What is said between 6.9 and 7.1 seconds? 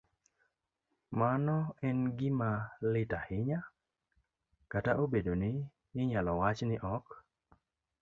ok